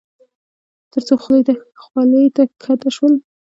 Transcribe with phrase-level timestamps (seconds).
[0.91, 3.13] تر څو خولې ته کښته شول.